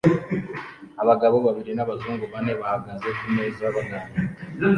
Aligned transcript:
Abagabo 1.01 1.37
babiri 1.45 1.71
n'abazungu 1.75 2.23
bane 2.33 2.53
bahagaze 2.61 3.07
kumeza 3.19 3.63
baganira 3.75 4.19